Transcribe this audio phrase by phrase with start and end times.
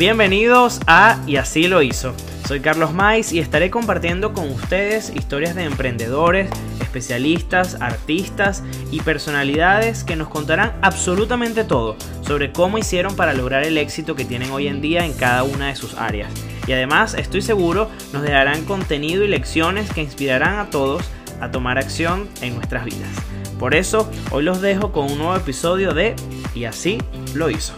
[0.00, 2.14] Bienvenidos a Y así lo hizo.
[2.48, 6.48] Soy Carlos Mais y estaré compartiendo con ustedes historias de emprendedores,
[6.80, 13.76] especialistas, artistas y personalidades que nos contarán absolutamente todo sobre cómo hicieron para lograr el
[13.76, 16.32] éxito que tienen hoy en día en cada una de sus áreas.
[16.66, 21.02] Y además, estoy seguro, nos dejarán contenido y lecciones que inspirarán a todos
[21.42, 23.10] a tomar acción en nuestras vidas.
[23.58, 26.16] Por eso, hoy los dejo con un nuevo episodio de
[26.54, 26.96] Y así
[27.34, 27.74] lo hizo.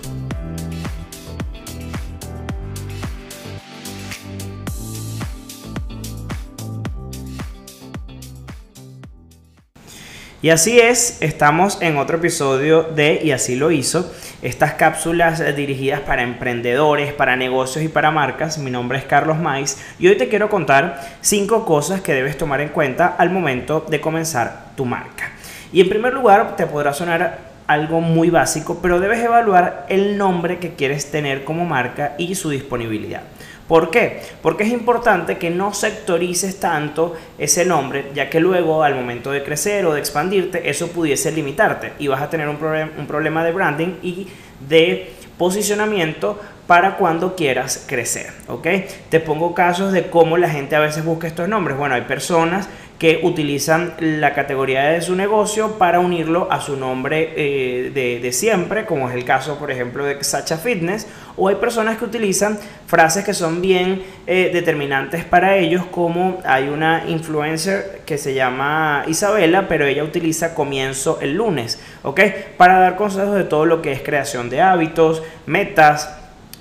[10.43, 14.13] Y así es, estamos en otro episodio de Y así lo hizo.
[14.43, 18.59] Estas cápsulas eh, dirigidas para emprendedores, para negocios y para marcas.
[18.59, 22.61] Mi nombre es Carlos Mais y hoy te quiero contar cinco cosas que debes tomar
[22.61, 25.31] en cuenta al momento de comenzar tu marca.
[25.73, 30.59] Y en primer lugar, te podrá sonar algo muy básico, pero debes evaluar el nombre
[30.59, 33.23] que quieres tener como marca y su disponibilidad.
[33.69, 34.21] ¿Por qué?
[34.43, 39.43] Porque es importante que no sectorices tanto ese nombre, ya que luego al momento de
[39.43, 42.59] crecer o de expandirte, eso pudiese limitarte y vas a tener un,
[42.99, 44.29] un problema de branding y
[44.69, 48.67] de posicionamiento para cuando quieras crecer, ¿ok?
[49.09, 51.77] Te pongo casos de cómo la gente a veces busca estos nombres.
[51.77, 52.69] Bueno, hay personas
[53.03, 57.91] que utilizan la categoría de su negocio para unirlo a su nombre eh,
[58.23, 62.05] de, siempre, como es el caso, por ejemplo, de Sacha Fitness, o hay personas que
[62.05, 68.35] utilizan frases que son bien eh, determinantes para ellos, como hay una influencer que se
[68.35, 72.21] llama Isabela, pero ella utiliza comienzo el lunes, ¿ok?
[72.57, 76.09] Para dar consejos de todo lo que es creación de hábitos, metas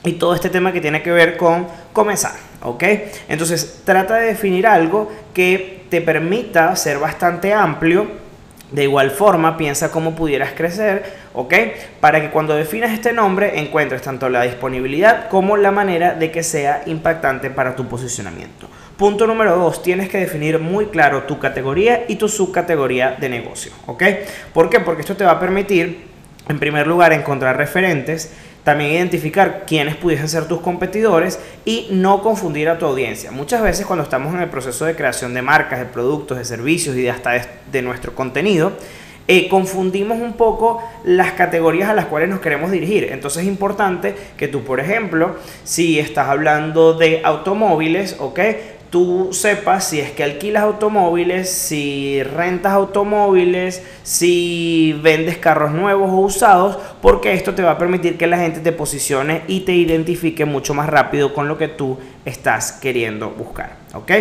[0.03, 2.33] y todo este tema que tiene que ver con comenzar,
[2.63, 2.83] ¿ok?
[3.27, 8.21] Entonces, trata de definir algo que te permita ser bastante amplio.
[8.71, 11.53] De igual forma, piensa cómo pudieras crecer, ¿ok?
[11.99, 16.41] Para que cuando definas este nombre encuentres tanto la disponibilidad como la manera de que
[16.41, 18.69] sea impactante para tu posicionamiento.
[18.95, 23.73] Punto número dos, tienes que definir muy claro tu categoría y tu subcategoría de negocio,
[23.87, 24.03] ¿ok?
[24.53, 24.79] ¿Por qué?
[24.79, 26.05] Porque esto te va a permitir,
[26.47, 28.31] en primer lugar, encontrar referentes
[28.63, 33.31] también identificar quiénes pudiesen ser tus competidores y no confundir a tu audiencia.
[33.31, 36.95] Muchas veces cuando estamos en el proceso de creación de marcas, de productos, de servicios
[36.95, 38.73] y de hasta de, nuestro contenido,
[39.27, 43.09] eh, confundimos un poco las categorías a las cuales nos queremos dirigir.
[43.11, 48.39] Entonces es importante que tú, por ejemplo, si estás hablando de automóviles, ¿ok?
[48.91, 56.17] Tú sepas si es que alquilas automóviles, si rentas automóviles, si vendes carros nuevos o
[56.17, 60.43] usados, porque esto te va a permitir que la gente te posicione y te identifique
[60.43, 63.77] mucho más rápido con lo que tú estás queriendo buscar.
[63.93, 64.11] ¿Ok?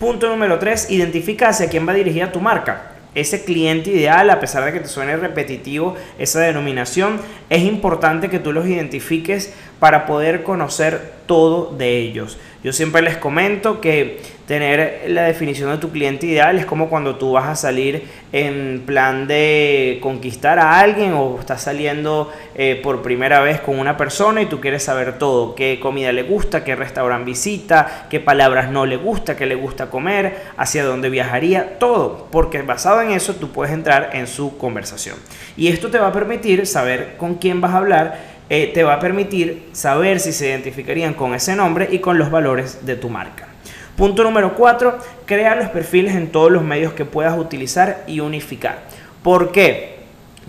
[0.00, 4.62] Punto número 3, identifica hacia quién va dirigida tu marca ese cliente ideal, a pesar
[4.66, 10.42] de que te suene repetitivo esa denominación, es importante que tú los identifiques para poder
[10.42, 12.38] conocer todo de ellos.
[12.62, 17.16] Yo siempre les comento que tener la definición de tu cliente ideal es como cuando
[17.16, 23.02] tú vas a salir en plan de conquistar a alguien o estás saliendo eh, por
[23.02, 26.76] primera vez con una persona y tú quieres saber todo, qué comida le gusta, qué
[26.76, 32.28] restaurante visita, qué palabras no le gusta, qué le gusta comer, hacia dónde viajaría, todo,
[32.30, 35.16] porque basado en eso tú puedes entrar en su conversación.
[35.56, 38.94] Y esto te va a permitir saber con quién vas a hablar eh, te va
[38.94, 43.08] a permitir saber si se identificarían con ese nombre y con los valores de tu
[43.08, 43.48] marca.
[43.96, 48.80] Punto número 4, crea los perfiles en todos los medios que puedas utilizar y unificar.
[49.22, 49.96] ¿Por qué?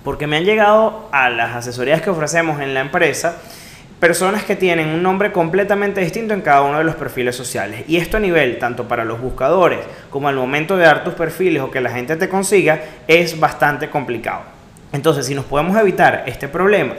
[0.03, 3.37] Porque me han llegado a las asesorías que ofrecemos en la empresa
[3.99, 7.83] personas que tienen un nombre completamente distinto en cada uno de los perfiles sociales.
[7.87, 9.79] Y esto a nivel, tanto para los buscadores
[10.09, 13.89] como al momento de dar tus perfiles o que la gente te consiga, es bastante
[13.89, 14.41] complicado.
[14.93, 16.93] Entonces, si nos podemos evitar este problema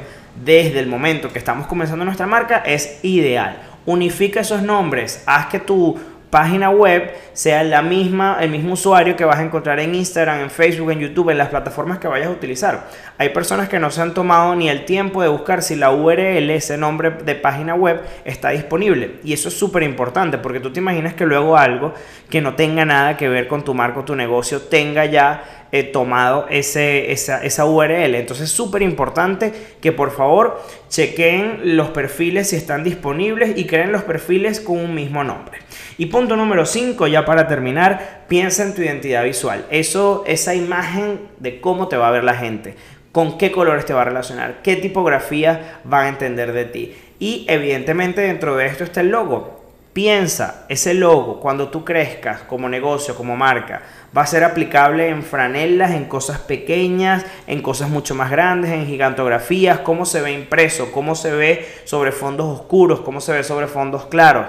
[0.44, 3.58] desde el momento que estamos comenzando nuestra marca es ideal.
[3.86, 5.98] Unifica esos nombres, haz que tu
[6.30, 10.50] página web sea la misma, el mismo usuario que vas a encontrar en Instagram, en
[10.50, 12.88] Facebook, en YouTube, en las plataformas que vayas a utilizar.
[13.16, 16.50] Hay personas que no se han tomado ni el tiempo de buscar si la URL,
[16.50, 19.16] ese nombre de página web, está disponible.
[19.24, 21.94] Y eso es súper importante porque tú te imaginas que luego algo
[22.28, 25.82] que no tenga nada que ver con tu marca o tu negocio tenga ya eh,
[25.82, 28.14] tomado ese, esa, esa URL.
[28.14, 33.92] Entonces es súper importante que por favor chequen los perfiles si están disponibles y creen
[33.92, 35.58] los perfiles con un mismo nombre.
[35.98, 39.64] Y punto número 5, ya para terminar, piensa en tu identidad visual.
[39.70, 42.74] Eso, esa imagen de cómo te va a ver la gente,
[43.12, 46.96] con qué colores te va a relacionar, qué tipografía va a entender de ti.
[47.20, 49.58] Y evidentemente dentro de esto está el logo
[49.98, 53.82] Piensa, ese logo, cuando tú crezcas como negocio, como marca,
[54.16, 58.86] va a ser aplicable en franelas, en cosas pequeñas, en cosas mucho más grandes, en
[58.86, 63.66] gigantografías, cómo se ve impreso, cómo se ve sobre fondos oscuros, cómo se ve sobre
[63.66, 64.46] fondos claros.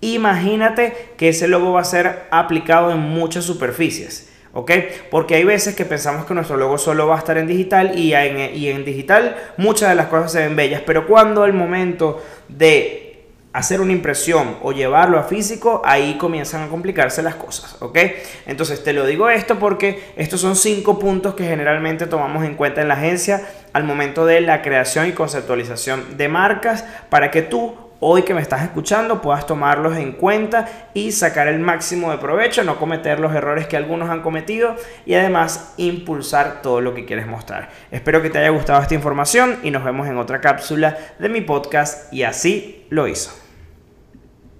[0.00, 4.30] Imagínate que ese logo va a ser aplicado en muchas superficies.
[4.52, 4.70] ¿ok?
[5.10, 8.14] Porque hay veces que pensamos que nuestro logo solo va a estar en digital y
[8.14, 13.06] en, digital muchas de las cosas se ven bellas, pero cuando el momento de
[13.52, 17.98] hacer una impresión o llevarlo a físico, ahí comienzan a complicarse las cosas, ¿ok?
[18.46, 22.80] Entonces te lo digo esto porque estos son cinco puntos que generalmente tomamos en cuenta
[22.80, 23.42] en la agencia
[23.72, 28.40] al momento de la creación y conceptualización de marcas para que tú hoy que me
[28.40, 33.34] estás escuchando puedas tomarlos en cuenta y sacar el máximo de provecho, no cometer los
[33.34, 34.74] errores que algunos han cometido
[35.06, 37.68] y además impulsar todo lo que quieres mostrar.
[37.90, 41.42] Espero que te haya gustado esta información y nos vemos en otra cápsula de mi
[41.42, 43.49] podcast y así lo hizo.